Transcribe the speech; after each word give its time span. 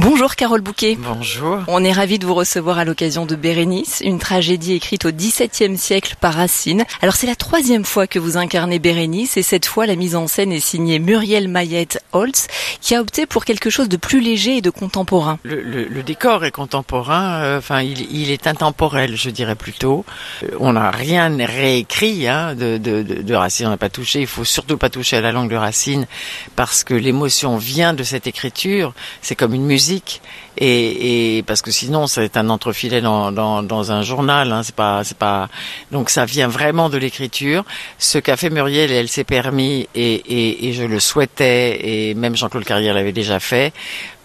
Bonjour 0.00 0.36
Carole 0.36 0.60
Bouquet. 0.60 0.96
Bonjour. 0.96 1.58
On 1.66 1.82
est 1.82 1.90
ravis 1.90 2.20
de 2.20 2.24
vous 2.24 2.34
recevoir 2.34 2.78
à 2.78 2.84
l'occasion 2.84 3.26
de 3.26 3.34
Bérénice, 3.34 4.00
une 4.04 4.20
tragédie 4.20 4.74
écrite 4.74 5.04
au 5.06 5.10
XVIIe 5.10 5.76
siècle 5.76 6.14
par 6.20 6.34
Racine. 6.34 6.84
Alors 7.02 7.16
c'est 7.16 7.26
la 7.26 7.34
troisième 7.34 7.84
fois 7.84 8.06
que 8.06 8.20
vous 8.20 8.36
incarnez 8.36 8.78
Bérénice 8.78 9.36
et 9.36 9.42
cette 9.42 9.66
fois 9.66 9.86
la 9.86 9.96
mise 9.96 10.14
en 10.14 10.28
scène 10.28 10.52
est 10.52 10.60
signée 10.60 11.00
Muriel 11.00 11.48
Mayette 11.48 12.00
Holtz 12.12 12.46
qui 12.80 12.94
a 12.94 13.00
opté 13.00 13.26
pour 13.26 13.44
quelque 13.44 13.70
chose 13.70 13.88
de 13.88 13.96
plus 13.96 14.20
léger 14.20 14.58
et 14.58 14.60
de 14.60 14.70
contemporain. 14.70 15.40
Le, 15.42 16.02
décor 16.04 16.44
est 16.44 16.52
contemporain, 16.52 17.40
euh, 17.42 17.58
enfin 17.58 17.82
il, 17.82 18.30
est 18.30 18.46
intemporel 18.46 19.16
je 19.16 19.30
dirais 19.30 19.56
plutôt. 19.56 20.04
Euh, 20.44 20.50
on 20.60 20.74
n'a 20.74 20.92
rien 20.92 21.36
réécrit 21.44 22.28
hein, 22.28 22.54
de, 22.54 22.78
de, 22.78 23.02
de, 23.02 23.34
Racine, 23.34 23.66
on 23.66 23.70
n'a 23.70 23.76
pas 23.76 23.90
touché, 23.90 24.20
il 24.20 24.28
faut 24.28 24.44
surtout 24.44 24.78
pas 24.78 24.90
toucher 24.90 25.16
à 25.16 25.20
la 25.20 25.32
langue 25.32 25.50
de 25.50 25.56
Racine 25.56 26.06
parce 26.54 26.84
que 26.84 26.94
l'émotion 26.94 27.56
vient 27.56 27.94
de 27.94 28.04
cette 28.04 28.28
écriture, 28.28 28.94
c'est 29.22 29.34
comme 29.34 29.54
une 29.54 29.66
musique 29.66 29.87
et, 30.60 31.44
parce 31.46 31.62
que 31.62 31.70
sinon 31.70 32.06
c'est 32.06 32.36
un 32.36 32.48
entrefilet 32.50 33.00
dans, 33.00 33.92
un 33.92 34.02
journal 34.02 34.52
hein, 34.52 34.62
c'est 34.62 34.74
pas 34.74 35.04
c'est 35.04 35.16
pas 35.16 35.48
donc 35.92 36.10
ça 36.10 36.24
vient 36.24 36.48
vraiment 36.48 36.88
de 36.88 36.98
l'écriture. 36.98 37.64
Ce 37.98 38.18
qu'a 38.18 38.36
fait 38.36 38.50
Muriel 38.50 38.90
elle 38.90 39.08
s'est 39.08 39.24
permis 39.24 39.88
et, 39.94 40.68
et, 40.68 40.72
je 40.72 40.84
le 40.84 41.00
souhaitais 41.00 42.10
et 42.10 42.14
même 42.14 42.36
Jean-Claude 42.36 42.64
Carrière 42.64 42.94
l'avait 42.94 43.12
déjà 43.12 43.40
fait 43.40 43.72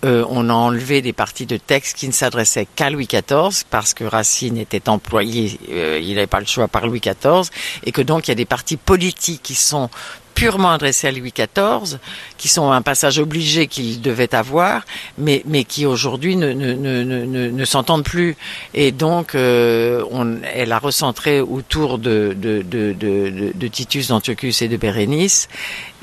euh, 0.03 0.25
on 0.29 0.49
a 0.49 0.53
enlevé 0.53 1.01
des 1.01 1.13
parties 1.13 1.45
de 1.45 1.55
texte 1.55 1.95
qui 1.95 2.07
ne 2.07 2.11
s'adressaient 2.11 2.67
qu'à 2.75 2.89
Louis 2.89 3.07
XIV 3.07 3.63
parce 3.69 3.93
que 3.93 4.03
Racine 4.03 4.57
était 4.57 4.89
employé, 4.89 5.57
euh, 5.71 5.99
il 6.01 6.15
n'avait 6.15 6.27
pas 6.27 6.41
le 6.41 6.45
choix 6.45 6.67
par 6.67 6.87
Louis 6.87 6.99
XIV, 6.99 7.49
et 7.85 7.93
que 7.93 8.01
donc 8.01 8.27
il 8.27 8.31
y 8.31 8.33
a 8.33 8.35
des 8.35 8.45
parties 8.45 8.75
politiques 8.75 9.41
qui 9.41 9.55
sont 9.55 9.89
purement 10.33 10.71
adressés 10.71 11.07
à 11.07 11.11
Louis 11.11 11.33
XIV, 11.33 11.99
qui 12.37 12.47
sont 12.47 12.71
un 12.71 12.81
passage 12.81 13.19
obligé 13.19 13.67
qu'il 13.67 14.01
devait 14.01 14.33
avoir, 14.35 14.83
mais, 15.17 15.43
mais 15.45 15.63
qui 15.63 15.85
aujourd'hui 15.85 16.35
ne, 16.35 16.53
ne, 16.53 16.73
ne, 16.73 17.03
ne, 17.03 17.49
ne 17.49 17.65
s'entendent 17.65 18.03
plus. 18.03 18.35
Et 18.73 18.91
donc, 18.91 19.35
euh, 19.35 20.03
on, 20.11 20.37
elle 20.53 20.71
a 20.71 20.79
recentré 20.79 21.41
autour 21.41 21.97
de, 21.97 22.35
de, 22.35 22.61
de, 22.61 22.93
de, 22.93 23.51
de 23.53 23.67
Titus, 23.67 24.07
d'Antiochus 24.07 24.63
et 24.63 24.67
de 24.67 24.77
Bérénice, 24.77 25.47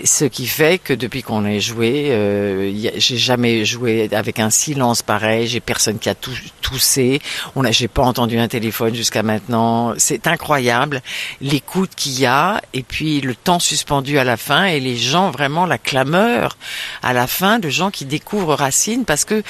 ce 0.05 0.25
qui 0.25 0.47
fait 0.47 0.78
que 0.78 0.92
depuis 0.92 1.22
qu'on 1.22 1.44
est 1.44 1.61
joué, 1.61 2.09
euh, 2.11 2.72
j'ai 2.97 3.17
jamais 3.17 3.65
joué 3.65 4.09
avec 4.12 4.39
un 4.39 4.50
silence 4.50 5.03
pareil, 5.03 5.47
j'ai 5.47 5.61
personne 5.61 5.98
qui 5.98 6.09
a 6.09 6.15
toussé, 6.15 7.20
on 7.56 7.65
a, 7.65 7.70
j'ai 7.70 7.89
pas 7.89 8.03
entendu 8.03 8.39
un 8.39 8.48
téléphone 8.48 8.94
jusqu'à 8.94 9.22
maintenant. 9.22 9.94
C'est 9.98 10.27
incroyable 10.27 11.03
l'écoute 11.41 11.91
qu'il 11.97 12.19
y 12.19 12.27
a 12.27 12.61
et 12.72 12.83
puis 12.83 13.20
le 13.20 13.34
temps 13.34 13.59
suspendu 13.59 14.19
à 14.21 14.25
la 14.25 14.37
fin 14.37 14.67
et 14.67 14.81
les 14.81 14.97
gens 14.97 15.31
vraiment 15.31 15.67
la 15.67 15.79
clameur 15.79 16.57
à 17.03 17.13
la 17.13 17.27
fin 17.27 17.59
de 17.59 17.69
gens 17.69 17.91
qui 17.91 18.05
découvrent 18.05 18.55
Racine 18.55 19.05
parce 19.05 19.25
que 19.25 19.43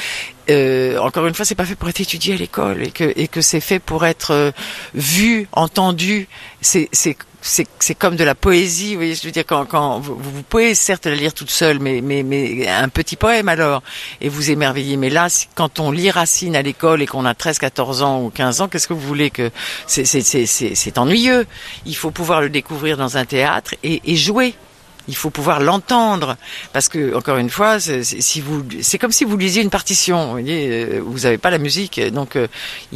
euh, 0.50 0.98
encore 0.98 1.26
une 1.26 1.34
fois, 1.34 1.44
c'est 1.44 1.54
pas 1.54 1.64
fait 1.64 1.74
pour 1.74 1.88
être 1.88 2.00
étudié 2.00 2.34
à 2.34 2.36
l'école 2.36 2.82
et 2.82 2.90
que 2.90 3.12
et 3.16 3.28
que 3.28 3.40
c'est 3.40 3.60
fait 3.60 3.78
pour 3.78 4.06
être 4.06 4.32
euh, 4.32 4.50
vu, 4.94 5.48
entendu. 5.52 6.28
C'est 6.60 6.88
c'est 6.92 7.16
c'est 7.42 7.94
comme 7.94 8.16
de 8.16 8.24
la 8.24 8.34
poésie, 8.34 8.90
vous 8.92 9.00
voyez, 9.00 9.14
je 9.14 9.24
veux 9.24 9.30
dire 9.30 9.46
quand, 9.46 9.64
quand 9.64 9.98
vous, 9.98 10.14
vous, 10.14 10.42
pouvez 10.42 10.74
certes 10.74 11.06
la 11.06 11.14
lire 11.14 11.32
toute 11.32 11.50
seule, 11.50 11.78
mais 11.78 12.02
mais 12.02 12.22
mais 12.22 12.68
un 12.68 12.88
petit 12.90 13.16
poème 13.16 13.48
alors 13.48 13.82
et 14.20 14.28
vous 14.28 14.50
émerveillez. 14.50 14.96
Mais 14.96 15.08
là, 15.08 15.28
quand 15.54 15.80
on 15.80 15.90
lit 15.90 16.10
Racine 16.10 16.54
à 16.54 16.62
l'école 16.62 17.00
et 17.00 17.06
qu'on 17.06 17.24
a 17.24 17.34
13, 17.34 17.58
14 17.58 18.02
ans 18.02 18.22
ou 18.22 18.30
15 18.30 18.60
ans, 18.60 18.68
qu'est-ce 18.68 18.88
que 18.88 18.92
vous 18.92 19.00
voulez 19.00 19.30
que 19.30 19.50
c'est 19.86 20.98
ennuyeux. 20.98 21.46
Il 21.86 21.96
faut 21.96 22.10
pouvoir 22.10 22.42
le 22.42 22.50
découvrir 22.50 22.96
dans 22.96 23.16
un 23.16 23.24
théâtre 23.24 23.74
et, 23.82 24.02
et 24.04 24.16
jouer 24.16 24.54
il 25.08 25.16
faut 25.16 25.30
pouvoir 25.30 25.60
l'entendre. 25.60 26.36
Parce 26.72 26.88
que 26.88 27.14
encore 27.14 27.36
une 27.36 27.50
fois 27.50 27.80
si 27.80 28.42
c'est 28.82 28.98
comme 28.98 29.12
si 29.12 29.24
vous 29.24 29.36
lisiez 29.36 29.62
une 29.62 29.70
partition 29.70 30.26
vous 30.26 30.30
voyez 30.32 30.68
euh, 30.70 31.00
vous 31.04 31.20
n'avez 31.20 31.38
pas 31.38 31.50
la 31.50 31.58
musique. 31.58 32.00
Donc 32.12 32.36
euh, 32.36 32.48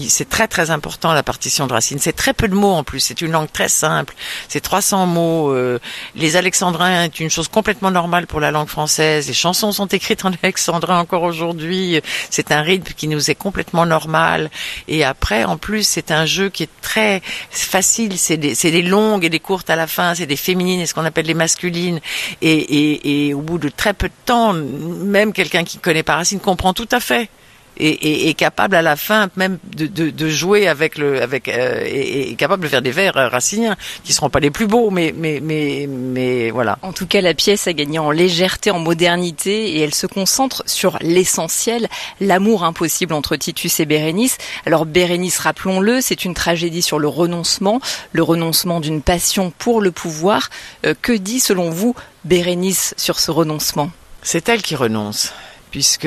c'est 0.08 0.28
très 0.28 0.48
très 0.48 0.70
important 0.70 1.12
la 1.12 1.22
partition 1.22 1.66
de 1.66 1.72
Racine. 1.72 1.98
C'est 1.98 2.12
très 2.12 2.34
peu 2.34 2.48
de 2.48 2.54
mots 2.54 2.72
en 2.72 2.84
plus. 2.84 3.00
C'est 3.00 3.20
une 3.20 3.32
langue 3.32 3.50
très 3.52 3.68
simple. 3.68 4.14
C'est 4.48 4.60
300 4.60 5.06
mots 5.06 5.52
euh, 5.52 5.78
les 6.14 6.36
alexandrins 6.36 7.04
est 7.04 7.20
une 7.20 7.30
chose 7.30 7.48
complètement 7.48 7.90
normale 7.90 8.26
pour 8.26 8.40
la 8.40 8.50
langue 8.50 8.68
française. 8.68 9.28
Les 9.28 9.34
chansons 9.34 9.72
sont 9.72 9.86
écrites 9.86 10.24
en 10.24 10.32
alexandrin 10.42 10.98
encore 10.98 11.22
aujourd'hui. 11.22 12.00
C'est 12.30 12.52
un 12.52 12.62
rythme 12.62 12.92
qui 12.96 13.08
nous 13.08 13.30
est 13.30 13.34
complètement 13.34 13.86
normal. 13.86 14.50
Et 14.88 15.04
après 15.04 15.44
en 15.44 15.56
plus 15.56 15.86
c'est 15.86 16.10
un 16.10 16.26
jeu 16.26 16.48
qui 16.48 16.64
est 16.64 16.80
très 16.82 17.22
facile. 17.50 18.18
C'est 18.18 18.36
des, 18.36 18.54
des 18.54 18.82
longues 18.82 19.24
et 19.24 19.30
des 19.30 19.40
courtes 19.40 19.70
à 19.70 19.76
la 19.76 19.86
fin. 19.86 20.14
C'est 20.14 20.26
des 20.26 20.36
féminines 20.36 20.80
et 20.80 20.86
ce 20.86 20.94
qu'on 20.94 21.04
appelle 21.04 21.26
les 21.26 21.34
masculines 21.34 21.93
et, 22.42 23.32
au 23.34 23.40
bout 23.40 23.58
de 23.58 23.68
très 23.68 23.94
peu 23.94 24.08
de 24.08 24.14
temps, 24.24 24.52
même 24.52 25.32
quelqu'un 25.32 25.64
qui 25.64 25.78
connaît 25.78 26.02
pas 26.02 26.16
Racine 26.16 26.40
comprend 26.40 26.72
tout 26.72 26.88
à 26.92 27.00
fait. 27.00 27.28
Et, 27.76 28.28
est 28.28 28.34
capable 28.34 28.76
à 28.76 28.82
la 28.82 28.96
fin 28.96 29.28
même 29.36 29.58
de, 29.76 30.28
jouer 30.28 30.68
avec 30.68 30.96
le 30.96 31.22
avec 31.22 31.48
euh, 31.48 31.82
et, 31.84 32.34
capable 32.36 32.62
de 32.62 32.68
faire 32.68 32.82
des 32.82 32.92
vers 32.92 33.14
raciniens 33.14 33.76
qui 34.04 34.12
seront 34.12 34.30
pas 34.30 34.40
les 34.40 34.50
plus 34.50 34.66
beaux 34.66 34.90
mais 34.90 35.12
mais 35.16 35.40
mais 35.42 35.88
mais 35.88 36.50
voilà. 36.50 36.78
En 36.82 36.92
tout 36.92 37.06
cas, 37.06 37.20
la 37.20 37.34
pièce 37.34 37.66
a 37.66 37.72
gagné 37.72 37.98
en 37.98 38.10
légèreté, 38.10 38.70
en 38.70 38.78
modernité 38.78 39.72
et 39.72 39.80
elle 39.80 39.94
se 39.94 40.06
concentre 40.06 40.62
sur 40.66 40.98
l'essentiel, 41.00 41.88
l'amour 42.20 42.64
impossible 42.64 43.14
entre 43.14 43.36
Titus 43.36 43.80
et 43.80 43.86
Bérénice. 43.86 44.38
Alors 44.66 44.86
Bérénice, 44.86 45.38
rappelons-le, 45.38 46.00
c'est 46.00 46.24
une 46.24 46.34
tragédie 46.34 46.82
sur 46.82 46.98
le 46.98 47.08
renoncement, 47.08 47.80
le 48.12 48.22
renoncement 48.22 48.80
d'une 48.80 49.02
passion 49.02 49.52
pour 49.58 49.80
le 49.80 49.90
pouvoir. 49.90 50.50
Euh, 50.86 50.94
que 51.00 51.12
dit 51.12 51.40
selon 51.40 51.70
vous 51.70 51.94
Bérénice 52.24 52.94
sur 52.96 53.18
ce 53.18 53.30
renoncement? 53.30 53.90
C'est 54.22 54.48
elle 54.48 54.62
qui 54.62 54.76
renonce 54.76 55.32
puisque 55.74 56.04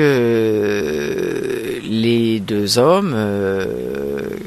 les 1.88 2.40
deux 2.40 2.78
hommes, 2.78 3.12
euh, 3.14 3.66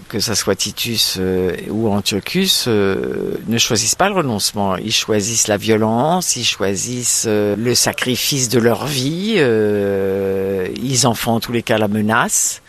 que 0.10 0.20
ça 0.20 0.34
soit 0.34 0.56
Titus 0.56 1.18
euh, 1.20 1.56
ou 1.70 1.90
Antiochus, 1.90 2.64
euh, 2.66 3.36
ne 3.46 3.60
choisissent 3.60 3.94
pas 3.94 4.10
le 4.10 4.16
renoncement. 4.16 4.78
Ils 4.78 4.92
choisissent 4.92 5.48
la 5.48 5.58
violence, 5.58 6.38
ils 6.38 6.44
choisissent 6.44 7.28
le 7.28 7.76
sacrifice 7.76 8.50
de 8.50 8.58
leur 8.58 8.88
vie, 8.88 9.36
ils 10.82 11.06
en 11.06 11.14
font 11.14 11.34
en 11.34 11.40
tous 11.40 11.52
les 11.52 11.62
cas 11.62 11.78
la 11.78 11.88
menace, 11.88 12.64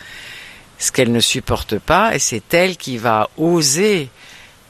ce 0.78 0.92
qu'elle 0.92 1.10
ne 1.10 1.20
supporte 1.20 1.78
pas, 1.78 2.14
et 2.14 2.18
c'est 2.18 2.52
elle 2.52 2.76
qui 2.76 2.98
va 2.98 3.30
oser 3.38 4.10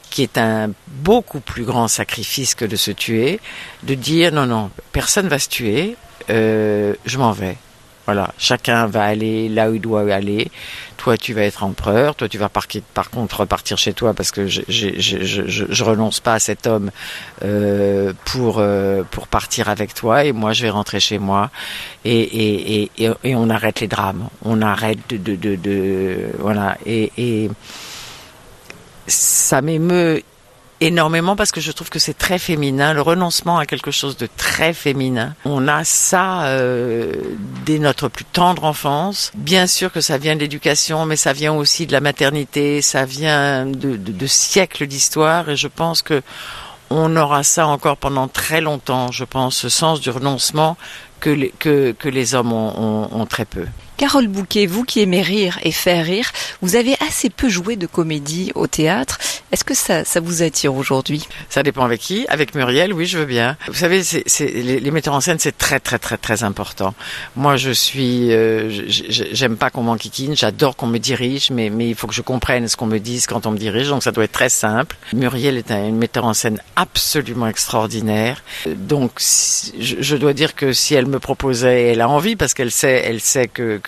qui 0.09 0.21
est 0.23 0.37
un 0.37 0.71
beaucoup 0.87 1.41
plus 1.41 1.65
grand 1.65 1.89
sacrifice 1.89 2.55
que 2.55 2.63
de 2.63 2.77
se 2.77 2.91
tuer, 2.91 3.41
de 3.83 3.93
dire 3.93 4.31
non, 4.31 4.45
non, 4.45 4.71
personne 4.93 5.27
va 5.27 5.37
se 5.37 5.49
tuer, 5.49 5.97
je 6.29 7.17
m'en 7.17 7.33
vais. 7.33 7.57
Voilà, 8.05 8.33
chacun 8.37 8.85
va 8.87 9.03
aller 9.03 9.47
là 9.47 9.69
où 9.69 9.75
il 9.75 9.81
doit 9.81 10.01
aller. 10.13 10.51
Toi, 10.97 11.17
tu 11.17 11.33
vas 11.33 11.43
être 11.43 11.63
empereur. 11.63 12.15
Toi, 12.15 12.27
tu 12.27 12.37
vas 12.37 12.49
par, 12.49 12.67
par 12.93 13.09
contre 13.09 13.41
repartir 13.41 13.77
chez 13.77 13.93
toi 13.93 14.13
parce 14.13 14.31
que 14.31 14.47
je, 14.47 14.61
je, 14.67 15.83
renonce 15.83 16.19
pas 16.19 16.33
à 16.33 16.39
cet 16.39 16.67
homme 16.67 16.91
euh, 17.43 18.11
pour 18.25 18.57
euh, 18.59 19.03
pour 19.09 19.27
partir 19.27 19.69
avec 19.69 19.93
toi. 19.93 20.25
Et 20.25 20.33
moi, 20.33 20.51
je 20.51 20.63
vais 20.63 20.69
rentrer 20.69 20.99
chez 20.99 21.17
moi. 21.17 21.49
Et 22.03 22.89
on 23.25 23.49
arrête 23.49 23.79
les 23.79 23.87
drames. 23.87 24.27
On 24.43 24.61
arrête 24.61 24.99
de 25.09 25.17
de, 25.17 25.35
de, 25.35 25.55
de 25.55 26.17
voilà. 26.39 26.77
Et 26.85 27.49
ça 29.07 29.61
m'émeut 29.61 30.21
énormément 30.85 31.35
parce 31.35 31.51
que 31.51 31.61
je 31.61 31.71
trouve 31.71 31.89
que 31.89 31.99
c'est 31.99 32.17
très 32.17 32.39
féminin. 32.39 32.93
Le 32.93 33.01
renoncement 33.01 33.57
à 33.57 33.65
quelque 33.65 33.91
chose 33.91 34.17
de 34.17 34.27
très 34.37 34.73
féminin. 34.73 35.35
On 35.45 35.67
a 35.67 35.83
ça 35.83 36.45
euh, 36.45 37.13
dès 37.65 37.79
notre 37.79 38.07
plus 38.09 38.25
tendre 38.25 38.65
enfance. 38.65 39.31
Bien 39.35 39.67
sûr 39.67 39.91
que 39.91 40.01
ça 40.01 40.17
vient 40.17 40.35
de 40.35 40.41
l'éducation, 40.41 41.05
mais 41.05 41.15
ça 41.15 41.33
vient 41.33 41.53
aussi 41.53 41.87
de 41.87 41.91
la 41.91 42.01
maternité, 42.01 42.81
ça 42.81 43.05
vient 43.05 43.65
de, 43.65 44.27
siècles 44.27 44.87
d'histoire 44.87 45.49
et 45.49 45.55
je 45.55 45.67
pense 45.67 46.01
que 46.01 46.21
on 46.89 47.15
aura 47.15 47.43
ça 47.43 47.67
encore 47.67 47.97
pendant 47.97 48.27
très 48.27 48.61
longtemps, 48.61 49.11
je 49.11 49.23
pense, 49.23 49.55
ce 49.55 49.69
sens 49.69 49.99
du 49.99 50.09
renoncement 50.09 50.77
que 51.19 51.29
les, 51.29 51.53
que, 51.57 51.95
les 52.03 52.35
hommes 52.35 52.53
ont 52.53 53.25
très 53.25 53.45
peu. 53.45 53.65
Carole 53.97 54.27
Bouquet, 54.27 54.65
vous 54.65 54.83
qui 54.83 55.01
aimez 55.01 55.21
rire 55.21 55.59
et 55.63 55.71
faire 55.71 56.05
rire, 56.05 56.31
vous 56.61 56.75
avez 56.75 56.95
assez 57.07 57.29
peu 57.29 57.49
joué 57.49 57.75
de 57.75 57.87
comédie 57.87 58.51
au 58.55 58.67
théâtre. 58.67 59.19
Est-ce 59.51 59.63
que 59.63 59.75
ça, 59.75 60.03
ça 60.03 60.19
vous 60.19 60.41
attire 60.41 60.73
aujourd'hui? 60.73 61.27
Ça 61.49 61.61
dépend 61.61 61.85
avec 61.85 62.01
qui. 62.01 62.25
Avec 62.27 62.55
Muriel, 62.55 62.91
oui, 62.91 63.05
je 63.05 63.19
veux 63.19 63.25
bien. 63.25 63.55
Vous 63.67 63.75
savez, 63.75 64.01
les, 64.39 64.91
metteurs 64.91 65.13
en 65.13 65.21
scène, 65.21 65.37
c'est 65.39 65.55
très, 65.55 65.79
très, 65.79 65.99
très, 65.99 66.17
très 66.17 66.43
important. 66.43 66.95
Moi, 67.35 67.55
je 67.55 67.69
suis, 67.69 68.33
euh, 68.33 68.69
j'aime 68.87 69.55
pas 69.55 69.69
qu'on 69.69 69.83
m'enquiquine. 69.83 70.35
J'adore 70.35 70.75
qu'on 70.75 70.87
me 70.87 70.97
dirige, 70.97 71.51
mais, 71.51 71.67
il 71.67 71.95
faut 71.95 72.07
que 72.07 72.15
je 72.15 72.23
comprenne 72.23 72.67
ce 72.67 72.75
qu'on 72.75 72.87
me 72.87 72.97
dise 72.97 73.27
quand 73.27 73.45
on 73.45 73.51
me 73.51 73.57
dirige. 73.57 73.89
Donc, 73.89 74.01
ça 74.01 74.11
doit 74.11 74.23
être 74.23 74.31
très 74.31 74.49
simple. 74.49 74.95
Muriel 75.13 75.57
est 75.57 75.69
un, 75.69 75.91
metteur 75.91 76.25
en 76.25 76.33
scène 76.33 76.59
absolument 76.75 77.47
extraordinaire. 77.47 78.43
Donc, 78.65 79.19
je, 79.79 80.15
dois 80.15 80.33
dire 80.33 80.55
que 80.55 80.73
si 80.73 80.95
elle 80.95 81.05
me 81.05 81.19
proposait, 81.19 81.91
elle 81.91 82.01
a 82.01 82.09
envie 82.09 82.35
parce 82.35 82.55
qu'elle 82.55 82.71
sait, 82.71 83.03
elle 83.05 83.21
sait 83.21 83.47
que 83.47 83.79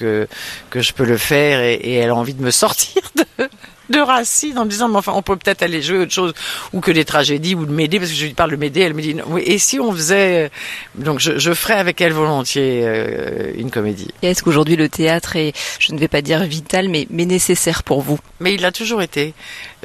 que 0.70 0.82
je 0.82 0.94
peux 0.94 1.06
le 1.06 1.18
faire 1.18 1.60
et, 1.62 1.96
elle 1.96 2.10
a 2.10 2.16
envie 2.16 2.34
de 2.34 2.44
me 2.44 2.52
sortir 2.52 3.02
de 3.16 3.50
de 3.90 4.00
Racine 4.00 4.58
en 4.58 4.66
me 4.66 4.70
disant 4.70 4.90
mais 4.90 4.98
enfin 4.98 5.14
on 5.16 5.22
peut 5.22 5.36
peut-être 5.36 5.62
aller 5.62 5.82
jouer 5.82 6.00
autre 6.00 6.14
chose 6.14 6.34
ou 6.74 6.82
que 6.82 6.92
des 6.92 7.06
tragédies 7.06 7.56
ou 7.56 7.66
de 7.66 7.72
Médée 7.72 8.00
parce 8.00 8.12
que 8.12 8.18
je 8.18 8.26
lui 8.26 8.34
parle 8.34 8.52
de 8.52 8.56
Médée 8.56 8.82
elle 8.82 8.94
me 8.94 9.02
dit 9.02 9.16
oui 9.28 9.44
et 9.46 9.58
si 9.58 9.80
on 9.80 9.92
faisait 9.92 10.52
donc 10.96 11.20
je, 11.20 11.38
je 11.38 11.54
ferais 11.54 11.76
avec 11.76 12.02
elle 12.02 12.14
volontiers 12.14 12.82
euh, 12.86 13.52
une 13.56 13.72
comédie. 13.72 14.10
Est-ce 14.22 14.44
qu'aujourd'hui 14.44 14.76
le 14.76 14.90
théâtre 14.90 15.36
est 15.36 15.54
je 15.80 15.94
ne 15.94 16.00
vais 16.00 16.08
pas 16.08 16.22
dire 16.22 16.44
vital 16.44 16.90
mais 16.90 17.08
mais 17.10 17.26
nécessaire 17.26 17.84
pour 17.84 18.02
vous? 18.02 18.20
Mais 18.40 18.54
il 18.54 18.62
l'a 18.62 18.72
toujours 18.72 19.02
été. 19.02 19.34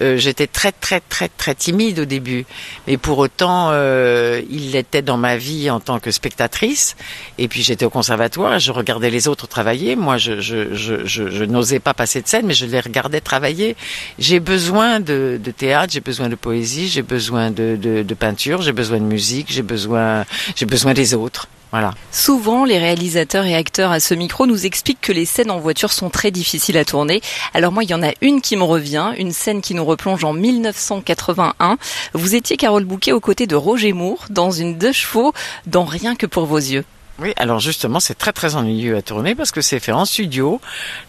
Euh, 0.00 0.16
j'étais 0.16 0.46
très 0.46 0.72
très 0.72 1.00
très 1.00 1.28
très 1.28 1.54
timide 1.54 2.00
au 2.00 2.04
début. 2.04 2.46
Mais 2.86 2.96
pour 2.96 3.18
autant 3.18 3.68
euh, 3.70 4.40
il 4.50 4.72
l'était 4.72 5.02
dans 5.02 5.16
ma 5.16 5.36
vie 5.36 5.70
en 5.70 5.80
tant 5.80 6.00
que 6.00 6.10
spectatrice. 6.10 6.96
Et 7.38 7.48
puis 7.48 7.62
j'étais 7.62 7.84
au 7.84 7.90
conservatoire 7.90 8.58
je 8.58 8.72
regardais 8.72 9.10
les 9.10 9.28
autres 9.28 9.46
travailler. 9.46 9.96
Moi 9.96 10.16
je 10.16 10.40
je, 10.40 10.74
je, 10.74 11.06
je 11.06 11.44
n'osais 11.44 11.80
pas 11.80 11.94
passer 11.94 12.22
de 12.22 12.28
scène 12.28 12.46
mais 12.46 12.54
je 12.54 12.66
les 12.66 12.80
regardais 12.80 13.20
travailler 13.20 13.76
j'ai 14.18 14.40
besoin 14.40 15.00
de, 15.00 15.40
théâtre, 15.56 15.92
j'ai 15.92 16.00
besoin 16.00 16.28
de 16.28 16.34
poésie, 16.34 16.88
j'ai 16.88 17.02
besoin 17.02 17.50
de, 17.50 17.76
de, 17.80 18.02
de 18.02 18.14
peinture, 18.14 18.62
j'ai 18.62 18.72
besoin 18.72 18.98
de 18.98 19.04
musique, 19.04 19.46
j'ai 19.50 19.62
besoin, 19.62 20.24
j'ai 20.56 20.66
besoin 20.66 20.94
des 20.94 21.14
autres. 21.14 21.48
Voilà. 21.70 21.94
Souvent, 22.10 22.64
les 22.64 22.78
réalisateurs 22.78 23.44
et 23.44 23.54
acteurs 23.54 23.92
à 23.92 24.00
ce 24.00 24.14
micro 24.14 24.46
nous 24.46 24.66
expliquent 24.66 25.00
que 25.00 25.12
les 25.12 25.24
scènes 25.24 25.52
en 25.52 25.60
voiture 25.60 25.92
sont 25.92 26.10
très 26.10 26.32
difficiles 26.32 26.76
à 26.76 26.84
tourner. 26.84 27.20
Alors 27.54 27.70
moi, 27.70 27.84
il 27.84 27.90
y 27.90 27.94
en 27.94 28.02
a 28.02 28.10
une 28.22 28.40
qui 28.40 28.56
me 28.56 28.64
revient, 28.64 29.12
une 29.18 29.32
scène 29.32 29.60
qui 29.60 29.74
nous 29.74 29.84
replonge 29.84 30.24
en 30.24 30.32
1981. 30.32 31.78
Vous 32.12 32.34
étiez, 32.34 32.56
Carole 32.56 32.84
Bouquet, 32.84 33.12
aux 33.12 33.20
côtés 33.20 33.46
de 33.46 33.54
Roger 33.54 33.92
Moore, 33.92 34.26
dans 34.30 34.50
une 34.50 34.78
deux 34.78 34.92
chevaux, 34.92 35.32
dans 35.66 35.84
Rien 35.84 36.16
que 36.16 36.26
pour 36.26 36.46
vos 36.46 36.58
yeux. 36.58 36.84
Oui, 37.20 37.34
alors 37.36 37.60
justement, 37.60 38.00
c'est 38.00 38.14
très 38.14 38.32
très 38.32 38.56
ennuyeux 38.56 38.96
à 38.96 39.02
tourner 39.02 39.34
parce 39.34 39.50
que 39.50 39.60
c'est 39.60 39.78
fait 39.78 39.92
en 39.92 40.06
studio, 40.06 40.58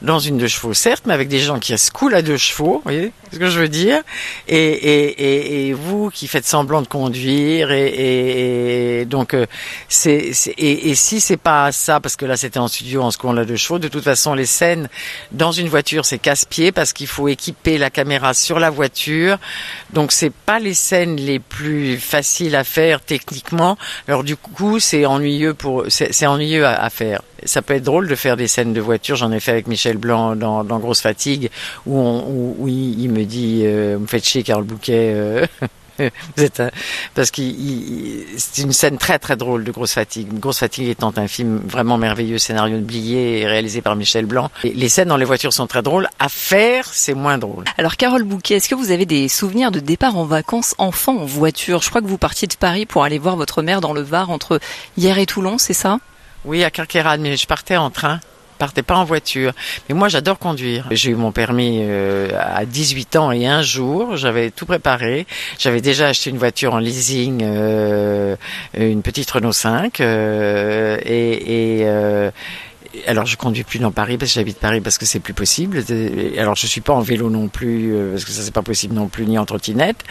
dans 0.01 0.19
une 0.19 0.37
deux 0.37 0.49
chevaux 0.49 0.73
certes, 0.73 1.03
mais 1.05 1.13
avec 1.13 1.29
des 1.29 1.39
gens 1.39 1.57
qui 1.57 1.77
se 1.77 1.89
coulent 1.89 2.15
à 2.15 2.21
deux 2.21 2.35
chevaux, 2.35 2.73
vous 2.75 2.81
voyez 2.83 3.13
ce 3.31 3.39
que 3.39 3.49
je 3.49 3.59
veux 3.61 3.69
dire? 3.69 4.01
Et, 4.49 4.57
et, 4.57 5.67
et, 5.69 5.73
vous 5.73 6.09
qui 6.09 6.27
faites 6.27 6.45
semblant 6.45 6.81
de 6.81 6.87
conduire, 6.87 7.71
et, 7.71 9.05
donc 9.07 9.33
euh, 9.33 9.45
c'est 9.87 10.31
et, 10.57 10.89
et 10.89 10.95
si 10.95 11.21
c'est 11.21 11.37
pas 11.37 11.71
ça, 11.71 12.01
parce 12.01 12.17
que 12.17 12.25
là 12.25 12.35
c'était 12.35 12.59
en 12.59 12.67
studio 12.67 13.03
en 13.03 13.11
se 13.11 13.17
coulant 13.17 13.37
à 13.37 13.45
deux 13.45 13.55
chevaux, 13.55 13.79
de 13.79 13.87
toute 13.87 14.03
façon 14.03 14.33
les 14.33 14.45
scènes 14.45 14.89
dans 15.31 15.53
une 15.53 15.69
voiture 15.69 16.03
c'est 16.03 16.19
casse-pied 16.19 16.73
parce 16.73 16.91
qu'il 16.91 17.07
faut 17.07 17.29
équiper 17.29 17.77
la 17.77 17.89
caméra 17.89 18.33
sur 18.33 18.59
la 18.59 18.69
voiture, 18.69 19.37
donc 19.93 20.11
c'est 20.11 20.33
pas 20.33 20.59
les 20.59 20.73
scènes 20.73 21.15
les 21.15 21.39
plus 21.39 21.97
faciles 21.97 22.57
à 22.57 22.65
faire 22.65 22.99
techniquement. 22.99 23.77
Alors 24.09 24.25
du 24.25 24.35
coup 24.35 24.79
c'est 24.81 25.05
ennuyeux 25.05 25.53
pour 25.53 25.85
c'est 26.11 26.27
ennuyeux 26.27 26.65
à, 26.65 26.73
à, 26.81 26.89
faire. 26.89 27.21
Ça 27.43 27.61
peut 27.61 27.75
être 27.75 27.83
drôle 27.83 28.07
de 28.07 28.15
faire 28.15 28.37
des 28.37 28.47
scènes 28.47 28.73
de 28.73 28.81
voiture. 28.81 29.15
J'en 29.15 29.31
ai 29.31 29.39
fait 29.39 29.51
avec 29.51 29.67
Michel 29.67 29.97
Blanc 29.97 30.35
dans, 30.35 30.63
dans 30.63 30.79
Grosse 30.79 31.01
Fatigue, 31.01 31.49
où, 31.85 31.97
on, 31.97 32.19
où, 32.27 32.55
où 32.59 32.67
il, 32.67 33.09
me 33.09 33.23
dit 33.23 33.61
euh, 33.65 33.95
"Vous 33.95 34.03
me 34.03 34.07
faites 34.07 34.25
chier, 34.25 34.43
Carl 34.43 34.63
Bouquet." 34.63 35.43
Euh, 36.01 36.09
vous 36.37 36.43
êtes 36.43 36.59
un... 36.59 36.71
parce 37.15 37.31
que 37.31 37.41
c'est 38.37 38.61
une 38.61 38.73
scène 38.73 38.97
très 38.97 39.19
très 39.19 39.35
drôle 39.35 39.63
de 39.63 39.71
Grosse 39.71 39.93
Fatigue. 39.93 40.27
Grosse 40.39 40.59
Fatigue 40.59 40.89
étant 40.89 41.13
un 41.15 41.27
film 41.27 41.61
vraiment 41.65 41.97
merveilleux, 41.97 42.37
scénario 42.37 42.77
de 42.77 42.83
Blier, 42.83 43.45
réalisé 43.45 43.81
par 43.81 43.95
Michel 43.95 44.25
Blanc. 44.25 44.49
Et 44.63 44.73
les 44.73 44.89
scènes 44.89 45.09
dans 45.09 45.17
les 45.17 45.25
voitures 45.25 45.53
sont 45.53 45.67
très 45.67 45.81
drôles. 45.81 46.07
À 46.19 46.29
faire, 46.29 46.85
c'est 46.91 47.13
moins 47.13 47.37
drôle. 47.37 47.65
Alors 47.77 47.97
Carole 47.97 48.23
Bouquet, 48.23 48.55
est-ce 48.55 48.69
que 48.69 48.75
vous 48.75 48.91
avez 48.91 49.05
des 49.05 49.27
souvenirs 49.27 49.71
de 49.71 49.79
départ 49.79 50.17
en 50.17 50.25
vacances 50.25 50.75
enfant 50.77 51.17
en 51.17 51.25
voiture? 51.25 51.81
Je 51.81 51.89
crois 51.89 52.01
que 52.01 52.07
vous 52.07 52.17
partiez 52.17 52.47
de 52.47 52.55
Paris 52.55 52.85
pour 52.85 53.03
aller 53.03 53.19
voir 53.19 53.35
votre 53.35 53.61
mère 53.61 53.81
dans 53.81 53.93
le 53.93 54.01
Var 54.01 54.29
entre 54.29 54.59
hier 54.97 55.17
et 55.17 55.25
Toulon, 55.25 55.57
c'est 55.57 55.73
ça? 55.73 55.99
Oui, 56.43 56.63
à 56.63 56.71
Carquérade, 56.71 57.21
mais 57.21 57.37
je 57.37 57.45
partais 57.45 57.77
en 57.77 57.91
train 57.91 58.19
partais 58.61 58.83
pas 58.83 58.95
en 58.95 59.05
voiture. 59.05 59.53
Mais 59.89 59.95
moi, 59.95 60.07
j'adore 60.07 60.37
conduire. 60.37 60.85
J'ai 60.91 61.09
eu 61.09 61.15
mon 61.15 61.31
permis 61.31 61.79
euh, 61.81 62.29
à 62.39 62.63
18 62.65 63.15
ans 63.15 63.31
et 63.31 63.47
un 63.47 63.63
jour, 63.63 64.17
j'avais 64.17 64.51
tout 64.51 64.67
préparé. 64.67 65.25
J'avais 65.57 65.81
déjà 65.81 66.09
acheté 66.09 66.29
une 66.29 66.37
voiture 66.37 66.75
en 66.75 66.77
leasing, 66.77 67.41
euh, 67.43 68.35
une 68.77 69.01
petite 69.01 69.31
Renault 69.31 69.51
5, 69.51 69.99
euh, 69.99 70.95
et, 71.03 71.79
et 71.79 71.87
alors 73.07 73.25
je 73.25 73.37
conduis 73.37 73.63
plus 73.63 73.79
dans 73.79 73.91
Paris 73.91 74.17
parce 74.17 74.31
que 74.31 74.35
j'habite 74.35 74.57
Paris 74.57 74.81
parce 74.81 74.97
que 74.97 75.05
c'est 75.05 75.19
plus 75.19 75.33
possible. 75.33 75.83
Alors 76.37 76.55
je 76.55 76.67
suis 76.67 76.81
pas 76.81 76.93
en 76.93 77.01
vélo 77.01 77.29
non 77.29 77.47
plus 77.47 77.93
parce 78.11 78.25
que 78.25 78.31
ça 78.31 78.41
c'est 78.41 78.53
pas 78.53 78.61
possible 78.61 78.93
non 78.95 79.07
plus 79.07 79.25
ni 79.25 79.37
en 79.37 79.45
trottinette. 79.45 80.03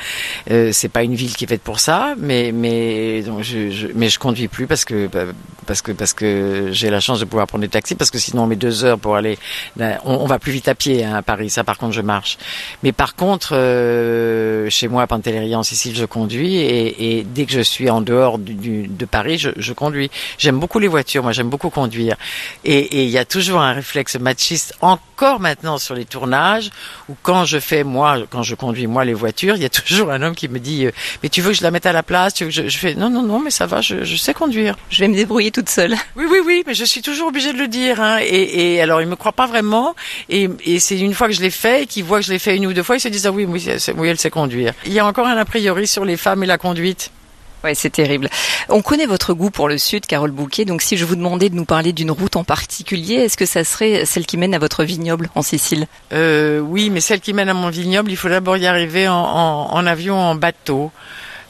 Euh, 0.50 0.70
c'est 0.72 0.88
pas 0.88 1.02
une 1.02 1.14
ville 1.14 1.34
qui 1.36 1.44
est 1.44 1.46
faite 1.46 1.62
pour 1.62 1.80
ça, 1.80 2.14
mais 2.18 2.52
mais 2.52 3.22
donc 3.22 3.42
je, 3.42 3.70
je 3.70 3.88
mais 3.94 4.08
je 4.08 4.18
conduis 4.18 4.48
plus 4.48 4.66
parce 4.66 4.84
que 4.84 5.08
parce 5.66 5.82
que 5.82 5.92
parce 5.92 6.14
que 6.14 6.68
j'ai 6.72 6.90
la 6.90 7.00
chance 7.00 7.20
de 7.20 7.24
pouvoir 7.24 7.46
prendre 7.46 7.62
des 7.62 7.68
taxis 7.68 7.94
parce 7.94 8.10
que 8.10 8.18
sinon 8.18 8.44
on 8.44 8.46
met 8.46 8.56
deux 8.56 8.84
heures 8.84 8.98
pour 8.98 9.16
aller. 9.16 9.38
On, 9.78 9.94
on 10.04 10.26
va 10.26 10.38
plus 10.38 10.52
vite 10.52 10.68
à 10.68 10.74
pied 10.74 11.04
hein, 11.04 11.14
à 11.14 11.22
Paris. 11.22 11.50
Ça 11.50 11.64
par 11.64 11.78
contre 11.78 11.92
je 11.92 12.02
marche. 12.02 12.38
Mais 12.82 12.92
par 12.92 13.14
contre 13.14 13.54
euh, 13.54 14.68
chez 14.70 14.88
moi 14.88 15.02
à 15.02 15.06
Pantelleria 15.06 15.58
en 15.58 15.62
Sicile 15.62 15.94
je 15.96 16.04
conduis 16.04 16.56
et, 16.56 17.18
et, 17.18 17.24
dès 17.24 17.44
que 17.46 17.52
je 17.52 17.60
suis 17.60 17.90
en 17.90 18.00
dehors 18.00 18.38
du, 18.38 18.54
du, 18.54 18.88
de 18.88 19.04
Paris 19.04 19.38
je, 19.38 19.50
je 19.56 19.72
conduis. 19.72 20.10
J'aime 20.38 20.58
beaucoup 20.58 20.78
les 20.78 20.88
voitures. 20.88 21.22
Moi 21.22 21.32
j'aime 21.32 21.50
beaucoup 21.50 21.70
conduire. 21.70 22.16
Il 22.70 23.08
y 23.08 23.18
a 23.18 23.24
toujours 23.24 23.60
un 23.60 23.72
réflexe 23.72 24.16
machiste 24.18 24.74
encore 24.80 25.40
maintenant 25.40 25.78
sur 25.78 25.94
les 25.94 26.04
tournages 26.04 26.70
où 27.08 27.16
quand 27.22 27.44
je 27.44 27.58
fais 27.58 27.84
moi, 27.84 28.18
quand 28.30 28.42
je 28.42 28.54
conduis 28.54 28.86
moi 28.86 29.04
les 29.04 29.14
voitures, 29.14 29.56
il 29.56 29.62
y 29.62 29.66
a 29.66 29.68
toujours 29.86 30.10
un 30.10 30.22
homme 30.22 30.34
qui 30.34 30.48
me 30.48 30.58
dit 30.58 30.86
euh, 30.86 30.92
mais 31.22 31.28
tu 31.28 31.40
veux 31.40 31.50
que 31.50 31.56
je 31.56 31.62
la 31.62 31.70
mette 31.70 31.86
à 31.86 31.92
la 31.92 32.02
place? 32.02 32.34
Tu 32.34 32.44
veux 32.44 32.50
que 32.50 32.54
je, 32.54 32.68
je 32.68 32.78
fais 32.78 32.94
non 32.94 33.10
non 33.10 33.22
non 33.22 33.40
mais 33.40 33.50
ça 33.50 33.66
va, 33.66 33.80
je, 33.80 34.04
je, 34.04 34.16
sais 34.16 34.34
conduire. 34.34 34.76
Je 34.90 35.00
vais 35.00 35.08
me 35.08 35.14
débrouiller 35.14 35.50
toute 35.50 35.68
seule. 35.68 35.96
Oui 36.16 36.26
oui 36.30 36.38
oui, 36.44 36.64
mais 36.66 36.74
je 36.74 36.84
suis 36.84 37.02
toujours 37.02 37.28
obligée 37.28 37.52
de 37.52 37.58
le 37.58 37.68
dire. 37.68 38.00
Hein. 38.00 38.18
Et, 38.20 38.74
et, 38.74 38.82
alors 38.82 39.00
il 39.00 39.08
me 39.08 39.16
croit 39.16 39.32
pas 39.32 39.46
vraiment 39.46 39.94
et, 40.28 40.48
et 40.64 40.78
c'est 40.80 40.98
une 40.98 41.14
fois 41.14 41.28
que 41.28 41.32
je 41.32 41.40
l'ai 41.40 41.50
fait 41.50 41.84
et 41.84 41.86
qu'il 41.86 42.04
voit 42.04 42.20
que 42.20 42.26
je 42.26 42.32
l'ai 42.32 42.38
fait 42.38 42.56
une 42.56 42.66
ou 42.66 42.72
deux 42.72 42.82
fois, 42.82 42.96
ils 42.96 43.00
se 43.00 43.08
disent 43.08 43.26
ah 43.26 43.32
oui 43.32 43.46
oui, 43.48 43.66
oui 43.96 44.08
elle 44.08 44.18
sait 44.18 44.30
conduire. 44.30 44.74
Il 44.86 44.92
y 44.92 44.98
a 44.98 45.06
encore 45.06 45.26
un 45.26 45.36
a 45.36 45.44
priori 45.44 45.86
sur 45.86 46.04
les 46.04 46.16
femmes 46.16 46.42
et 46.42 46.46
la 46.46 46.58
conduite. 46.58 47.10
Ouais, 47.62 47.74
c'est 47.74 47.90
terrible. 47.90 48.28
On 48.70 48.80
connaît 48.80 49.06
votre 49.06 49.34
goût 49.34 49.50
pour 49.50 49.68
le 49.68 49.76
sud, 49.76 50.06
Carole 50.06 50.30
Bouquet. 50.30 50.64
Donc, 50.64 50.80
si 50.80 50.96
je 50.96 51.04
vous 51.04 51.14
demandais 51.16 51.50
de 51.50 51.54
nous 51.54 51.66
parler 51.66 51.92
d'une 51.92 52.10
route 52.10 52.36
en 52.36 52.44
particulier, 52.44 53.16
est-ce 53.16 53.36
que 53.36 53.44
ça 53.44 53.64
serait 53.64 54.06
celle 54.06 54.24
qui 54.24 54.38
mène 54.38 54.54
à 54.54 54.58
votre 54.58 54.82
vignoble 54.82 55.28
en 55.34 55.42
Sicile? 55.42 55.86
Euh, 56.12 56.60
Oui, 56.60 56.88
mais 56.88 57.00
celle 57.00 57.20
qui 57.20 57.34
mène 57.34 57.50
à 57.50 57.54
mon 57.54 57.68
vignoble, 57.68 58.10
il 58.10 58.16
faut 58.16 58.30
d'abord 58.30 58.56
y 58.56 58.66
arriver 58.66 59.08
en, 59.08 59.86
avion, 59.86 60.18
en 60.18 60.34
bateau. 60.34 60.90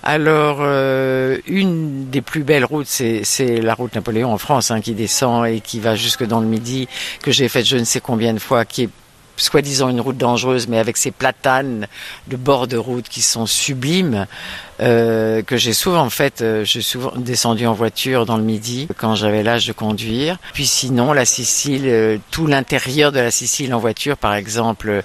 Alors, 0.02 0.58
euh, 0.62 1.38
une 1.46 2.08
des 2.08 2.22
plus 2.22 2.42
belles 2.42 2.64
routes, 2.64 2.88
c'est 2.88 3.60
la 3.60 3.74
route 3.74 3.94
Napoléon 3.94 4.32
en 4.32 4.38
France, 4.38 4.70
hein, 4.70 4.80
qui 4.80 4.94
descend 4.94 5.46
et 5.46 5.60
qui 5.60 5.78
va 5.78 5.94
jusque 5.94 6.24
dans 6.24 6.40
le 6.40 6.46
Midi, 6.46 6.88
que 7.22 7.30
j'ai 7.30 7.48
faite 7.48 7.66
je 7.66 7.76
ne 7.76 7.84
sais 7.84 8.00
combien 8.00 8.32
de 8.32 8.38
fois, 8.38 8.64
qui 8.64 8.84
est 8.84 8.88
soi-disant 9.40 9.88
une 9.88 10.00
route 10.00 10.16
dangereuse, 10.16 10.68
mais 10.68 10.78
avec 10.78 10.96
ces 10.96 11.10
platanes 11.10 11.86
de 12.28 12.36
bord 12.36 12.66
de 12.66 12.76
route 12.76 13.08
qui 13.08 13.22
sont 13.22 13.46
sublimes, 13.46 14.26
euh, 14.80 15.42
que 15.42 15.56
j'ai 15.56 15.72
souvent 15.72 16.08
fait. 16.08 16.40
Euh, 16.40 16.64
j'ai 16.64 16.80
souvent 16.80 17.12
descendu 17.16 17.66
en 17.66 17.74
voiture 17.74 18.24
dans 18.24 18.36
le 18.36 18.42
midi 18.42 18.88
quand 18.96 19.14
j'avais 19.14 19.42
l'âge 19.42 19.66
de 19.66 19.72
conduire. 19.72 20.38
Puis 20.54 20.66
sinon, 20.66 21.12
la 21.12 21.24
Sicile, 21.24 21.82
euh, 21.86 22.18
tout 22.30 22.46
l'intérieur 22.46 23.12
de 23.12 23.20
la 23.20 23.30
Sicile 23.30 23.74
en 23.74 23.78
voiture, 23.78 24.16
par 24.16 24.34
exemple, 24.34 25.02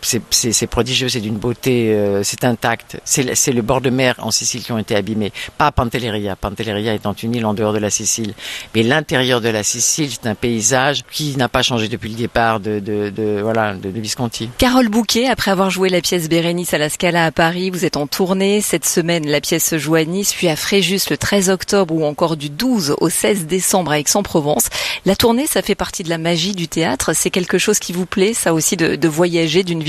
c'est 0.00 0.66
prodigieux, 0.66 1.08
c'est 1.08 1.20
d'une 1.20 1.36
beauté, 1.36 1.92
euh, 1.92 2.22
c'est 2.22 2.44
intact. 2.44 3.00
C'est 3.04 3.52
le 3.52 3.62
bord 3.62 3.80
de 3.80 3.90
mer 3.90 4.14
en 4.18 4.30
Sicile 4.30 4.62
qui 4.62 4.72
ont 4.72 4.78
été 4.78 4.94
abîmés, 4.94 5.32
pas 5.56 5.72
Pantelleria. 5.72 6.36
Pantelleria 6.36 6.94
étant 6.94 7.12
une 7.12 7.34
île 7.34 7.46
en 7.46 7.54
dehors 7.54 7.72
de 7.72 7.78
la 7.78 7.90
Sicile, 7.90 8.34
mais 8.74 8.82
l'intérieur 8.82 9.40
de 9.40 9.48
la 9.48 9.62
Sicile, 9.62 10.10
c'est 10.10 10.28
un 10.28 10.34
paysage 10.34 11.02
qui 11.10 11.36
n'a 11.36 11.48
pas 11.48 11.62
changé 11.62 11.88
depuis 11.88 12.10
le 12.10 12.16
départ 12.16 12.60
de, 12.60 12.78
de, 12.78 13.10
de 13.10 13.40
voilà 13.42 13.74
de, 13.74 13.88
Visconti. 13.98 14.48
Carole 14.58 14.88
Bouquet, 14.88 15.26
après 15.26 15.50
avoir 15.50 15.70
joué 15.70 15.88
la 15.88 16.00
pièce 16.00 16.28
Bérénice 16.28 16.72
à 16.72 16.78
la 16.78 16.88
Scala 16.88 17.24
à 17.24 17.32
Paris, 17.32 17.70
vous 17.70 17.84
êtes 17.84 17.96
en 17.96 18.06
tournée 18.06 18.60
cette 18.60 18.86
semaine. 18.86 19.26
La 19.26 19.40
pièce 19.40 19.64
se 19.64 19.78
joue 19.78 19.96
à 19.96 20.04
Nice, 20.04 20.32
puis 20.34 20.48
à 20.48 20.54
Fréjus 20.54 21.10
le 21.10 21.16
13 21.16 21.50
octobre 21.50 21.94
ou 21.94 22.04
encore 22.04 22.36
du 22.36 22.48
12 22.48 22.94
au 23.00 23.08
16 23.08 23.46
décembre 23.46 23.92
à 23.92 23.98
Aix-en-Provence. 23.98 24.68
La 25.04 25.16
tournée, 25.16 25.46
ça 25.46 25.62
fait 25.62 25.74
partie 25.74 26.04
de 26.04 26.10
la 26.10 26.18
magie 26.18 26.54
du 26.54 26.68
théâtre. 26.68 27.12
C'est 27.12 27.30
quelque 27.30 27.58
chose 27.58 27.78
qui 27.78 27.92
vous 27.92 28.06
plaît, 28.06 28.34
ça 28.34 28.54
aussi, 28.54 28.76
de, 28.76 28.94
de 28.94 29.08
voyager 29.08 29.62
d'une 29.64 29.82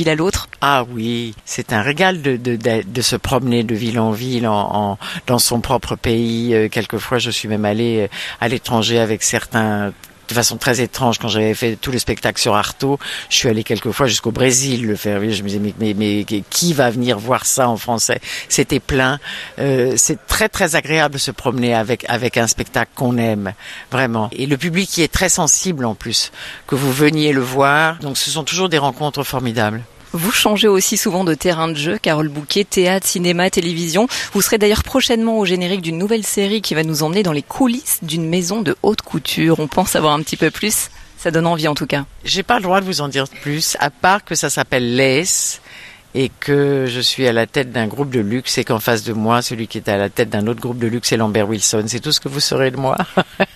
Ah 0.61 0.85
oui, 0.89 1.33
c'est 1.45 1.73
un 1.73 1.81
régal 1.81 2.21
de, 2.21 2.35
de, 2.37 3.01
se 3.01 3.15
promener 3.15 3.63
de 3.63 3.75
ville 3.75 3.99
en 3.99 4.11
ville 4.11 4.47
en, 4.47 4.97
dans 5.27 5.39
son 5.39 5.61
propre 5.61 5.95
pays. 5.95 6.53
Euh, 6.53 6.69
quelquefois, 6.69 7.17
je 7.17 7.31
suis 7.31 7.47
même 7.47 7.65
allée 7.65 8.09
à 8.41 8.47
l'étranger 8.47 8.99
avec 8.99 9.23
certains 9.23 9.93
de 10.29 10.33
façon 10.33 10.57
très 10.57 10.79
étrange 10.79 11.17
quand 11.17 11.27
j'avais 11.27 11.53
fait 11.53 11.75
tous 11.75 11.91
les 11.91 11.99
spectacles 11.99 12.39
sur 12.39 12.55
Artaud. 12.55 12.99
Je 13.29 13.35
suis 13.35 13.49
allé 13.49 13.63
quelquefois 13.63 14.07
jusqu'au 14.07 14.31
Brésil 14.31 14.85
le 14.85 14.95
faire. 14.95 15.19
Je 15.19 15.43
me 15.43 15.47
disais 15.47 15.59
mais, 15.59 15.73
mais, 15.79 15.93
mais 15.93 16.25
qui 16.49 16.73
va 16.73 16.89
venir 16.89 17.17
voir 17.19 17.45
ça 17.45 17.67
en 17.67 17.77
français? 17.77 18.21
C'était 18.47 18.79
plein. 18.79 19.19
Euh, 19.57 19.93
c'est 19.97 20.25
très 20.27 20.47
très 20.47 20.75
agréable 20.75 21.15
de 21.15 21.19
se 21.19 21.31
promener 21.31 21.73
avec 21.73 22.05
avec 22.07 22.37
un 22.37 22.47
spectacle 22.47 22.91
qu'on 22.95 23.17
aime 23.17 23.53
vraiment. 23.91 24.29
Et 24.31 24.45
le 24.45 24.57
public 24.57 24.89
qui 24.89 25.01
est 25.01 25.11
très 25.11 25.29
sensible 25.29 25.85
en 25.85 25.95
plus 25.95 26.31
que 26.67 26.75
vous 26.75 26.93
veniez 26.93 27.33
le 27.33 27.41
voir. 27.41 27.97
Donc 27.99 28.17
ce 28.17 28.29
sont 28.29 28.43
toujours 28.43 28.69
des 28.69 28.77
rencontres 28.77 29.23
formidables. 29.23 29.81
Vous 30.11 30.31
changez 30.31 30.67
aussi 30.67 30.97
souvent 30.97 31.23
de 31.23 31.35
terrain 31.35 31.67
de 31.67 31.75
jeu, 31.75 31.99
Carole 32.01 32.29
Bouquet, 32.29 32.63
théâtre, 32.63 33.05
cinéma, 33.05 33.49
télévision. 33.51 34.07
Vous 34.33 34.41
serez 34.41 34.57
d'ailleurs 34.57 34.83
prochainement 34.83 35.37
au 35.37 35.45
générique 35.45 35.81
d'une 35.81 35.99
nouvelle 35.99 36.25
série 36.25 36.61
qui 36.61 36.73
va 36.73 36.83
nous 36.83 37.03
emmener 37.03 37.21
dans 37.21 37.31
les 37.31 37.43
coulisses 37.43 37.99
d'une 38.01 38.27
maison 38.27 38.61
de 38.61 38.75
haute 38.81 39.03
couture. 39.03 39.59
On 39.59 39.67
pense 39.67 39.91
savoir 39.91 40.13
un 40.13 40.21
petit 40.21 40.37
peu 40.37 40.49
plus. 40.49 40.89
Ça 41.17 41.29
donne 41.29 41.45
envie 41.45 41.67
en 41.67 41.75
tout 41.75 41.85
cas. 41.85 42.05
J'ai 42.23 42.41
pas 42.41 42.57
le 42.57 42.63
droit 42.63 42.81
de 42.81 42.85
vous 42.85 43.01
en 43.01 43.07
dire 43.07 43.25
plus, 43.27 43.77
à 43.79 43.91
part 43.91 44.23
que 44.25 44.33
ça 44.33 44.49
s'appelle 44.49 44.95
Lace 44.95 45.61
et 46.15 46.31
que 46.39 46.87
je 46.87 46.99
suis 47.01 47.27
à 47.27 47.33
la 47.33 47.45
tête 47.45 47.71
d'un 47.71 47.85
groupe 47.85 48.09
de 48.09 48.19
luxe 48.19 48.57
et 48.57 48.63
qu'en 48.63 48.79
face 48.79 49.03
de 49.03 49.13
moi, 49.13 49.43
celui 49.43 49.67
qui 49.67 49.77
est 49.77 49.89
à 49.89 49.97
la 49.97 50.09
tête 50.09 50.29
d'un 50.29 50.47
autre 50.47 50.59
groupe 50.59 50.79
de 50.79 50.87
luxe, 50.87 51.09
c'est 51.09 51.17
Lambert 51.17 51.47
Wilson. 51.47 51.83
C'est 51.87 51.99
tout 51.99 52.11
ce 52.11 52.19
que 52.19 52.29
vous 52.29 52.39
saurez 52.39 52.71
de 52.71 52.77
moi. 52.77 52.97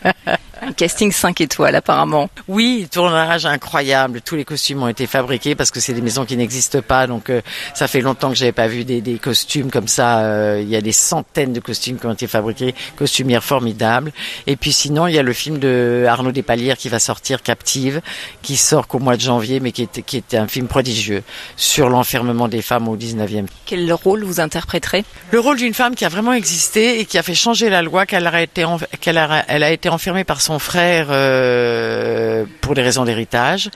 Un 0.65 0.71
casting 0.71 1.11
5 1.11 1.41
étoiles 1.41 1.75
apparemment. 1.75 2.29
Oui, 2.47 2.87
tournage 2.89 3.45
incroyable. 3.45 4.21
Tous 4.21 4.35
les 4.35 4.45
costumes 4.45 4.83
ont 4.83 4.87
été 4.87 5.07
fabriqués 5.07 5.55
parce 5.55 5.71
que 5.71 5.81
c'est 5.81 5.93
des 5.93 6.01
maisons 6.01 6.25
qui 6.25 6.37
n'existent 6.37 6.81
pas. 6.81 7.05
Donc 7.05 7.29
euh, 7.29 7.41
ça 7.73 7.87
fait 7.87 7.99
longtemps 7.99 8.29
que 8.29 8.35
j'avais 8.35 8.53
pas 8.53 8.67
vu 8.67 8.85
des, 8.85 9.01
des 9.01 9.17
costumes 9.17 9.69
comme 9.69 9.89
ça. 9.89 10.19
Euh, 10.19 10.61
il 10.61 10.69
y 10.69 10.77
a 10.77 10.81
des 10.81 10.93
centaines 10.93 11.51
de 11.51 11.59
costumes 11.59 11.99
qui 11.99 12.05
ont 12.05 12.13
été 12.13 12.27
fabriqués, 12.27 12.73
costumières 12.95 13.43
formidables. 13.43 14.13
Et 14.47 14.55
puis 14.55 14.71
sinon, 14.71 15.07
il 15.07 15.15
y 15.15 15.19
a 15.19 15.23
le 15.23 15.33
film 15.33 15.59
de 15.59 16.05
Arnaud 16.07 16.31
Despalières 16.31 16.77
qui 16.77 16.87
va 16.87 16.99
sortir, 16.99 17.43
Captive, 17.43 18.01
qui 18.41 18.55
sort 18.55 18.87
qu'au 18.87 18.99
mois 18.99 19.17
de 19.17 19.21
janvier, 19.21 19.59
mais 19.59 19.73
qui 19.73 19.83
était 19.83 20.37
un 20.37 20.47
film 20.47 20.67
prodigieux 20.67 21.23
sur 21.57 21.89
l'enfermement 21.89 22.47
des 22.47 22.61
femmes 22.61 22.87
au 22.87 22.95
19e. 22.95 23.47
Quel 23.65 23.91
rôle 23.91 24.23
vous 24.23 24.39
interpréterez? 24.39 25.03
Le 25.31 25.39
rôle 25.39 25.57
d'une 25.57 25.73
femme 25.73 25.95
qui 25.95 26.05
a 26.05 26.09
vraiment 26.09 26.33
existé 26.33 26.99
et 26.99 27.05
qui 27.05 27.17
a 27.17 27.23
fait 27.23 27.35
changer 27.35 27.69
la 27.69 27.81
loi, 27.81 28.05
qu'elle 28.05 28.27
a 28.27 28.41
été, 28.41 28.65
qu'elle 29.01 29.17
a, 29.17 29.43
elle 29.47 29.63
a 29.63 29.71
été 29.71 29.89
enfermée 29.89 30.23
par 30.23 30.41
son 30.41 30.52
frère 30.59 31.07
euh, 31.09 32.45
pour 32.61 32.75
des 32.75 32.81
raisons 32.81 33.05
d'héritage. 33.05 33.69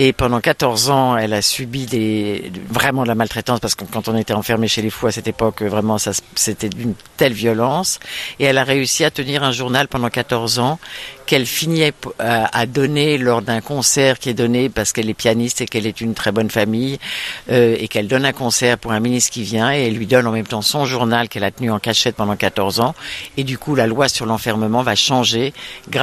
Et 0.00 0.12
pendant 0.12 0.40
14 0.40 0.90
ans, 0.90 1.16
elle 1.16 1.34
a 1.34 1.42
subi 1.42 1.88
vraiment 2.70 3.02
de 3.02 3.08
la 3.08 3.16
maltraitance 3.16 3.58
parce 3.58 3.74
que 3.74 3.82
quand 3.84 4.06
on 4.06 4.16
était 4.16 4.32
enfermé 4.32 4.68
chez 4.68 4.80
les 4.80 4.90
fous 4.90 5.08
à 5.08 5.12
cette 5.12 5.26
époque, 5.26 5.60
vraiment, 5.62 5.96
c'était 5.98 6.68
d'une 6.68 6.94
telle 7.16 7.32
violence. 7.32 7.98
Et 8.38 8.44
elle 8.44 8.58
a 8.58 8.64
réussi 8.64 9.04
à 9.04 9.10
tenir 9.10 9.42
un 9.42 9.50
journal 9.50 9.88
pendant 9.88 10.08
14 10.08 10.60
ans 10.60 10.78
qu'elle 11.26 11.46
finit 11.46 11.82
à, 12.20 12.66
donner 12.66 13.18
lors 13.18 13.42
d'un 13.42 13.60
concert 13.60 14.18
qui 14.18 14.30
est 14.30 14.34
donné 14.34 14.70
parce 14.70 14.92
qu'elle 14.92 15.10
est 15.10 15.14
pianiste 15.14 15.60
et 15.60 15.66
qu'elle 15.66 15.86
est 15.86 16.00
une 16.00 16.14
très 16.14 16.32
bonne 16.32 16.48
famille 16.48 16.98
euh, 17.50 17.76
et 17.78 17.86
qu'elle 17.88 18.08
donne 18.08 18.24
un 18.24 18.32
concert 18.32 18.78
pour 18.78 18.92
un 18.92 19.00
ministre 19.00 19.32
qui 19.32 19.42
vient 19.42 19.70
et 19.74 19.88
elle 19.88 19.94
lui 19.94 20.06
donne 20.06 20.26
en 20.26 20.32
même 20.32 20.46
temps 20.46 20.62
son 20.62 20.86
journal 20.86 21.28
qu'elle 21.28 21.44
a 21.44 21.50
tenu 21.50 21.70
en 21.70 21.80
cachette 21.80 22.16
pendant 22.16 22.36
14 22.36 22.80
ans. 22.80 22.94
Et 23.36 23.44
du 23.44 23.58
coup, 23.58 23.74
la 23.74 23.86
loi 23.86 24.08
sur 24.08 24.24
l'enfermement 24.24 24.82
va 24.82 24.94
changer 24.94 25.52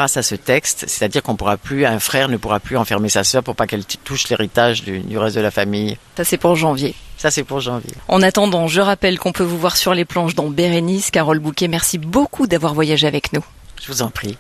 grâce 0.06 0.18
à 0.18 0.24
ce 0.24 0.36
texte, 0.36 0.86
c'est-à-dire 0.88 1.24
qu'on 1.24 1.36
pourra 1.36 1.58
plus, 1.58 1.84
un 1.84 2.00
frère 2.00 2.30
ne 2.30 2.38
pourra 2.38 2.60
plus 2.60 2.78
enfermer 2.78 3.10
sa 3.10 3.24
sœur 3.24 3.42
pour 3.42 3.56
pas 3.56 3.66
qu'elle 3.66 3.84
touche 3.86 4.30
l'héritage 4.30 4.84
du, 4.84 5.00
du 5.00 5.18
reste 5.18 5.36
de 5.36 5.42
la 5.42 5.50
famille. 5.50 5.98
Ça 6.16 6.24
c'est 6.24 6.38
pour 6.38 6.56
janvier. 6.56 6.94
Ça, 7.18 7.32
c'est 7.32 7.46
pour 7.46 7.62
janvier. 7.62 7.94
En 8.10 8.22
attendant, 8.22 8.68
je 8.68 8.82
rappelle 8.82 9.18
qu'on 9.18 9.32
peut 9.32 9.44
vous 9.44 9.58
voir 9.58 9.78
sur 9.78 9.94
les 9.94 10.04
planches 10.04 10.36
dans 10.36 10.50
Bérénice. 10.50 11.12
Carole 11.12 11.40
Bouquet, 11.40 11.70
merci 11.70 11.98
beaucoup 11.98 12.46
d'avoir 12.46 12.74
voyagé 12.74 13.08
avec 13.08 13.32
nous. 13.32 13.44
Je 13.82 13.88
vous 13.88 14.02
en 14.02 14.10
prie. 14.10 14.38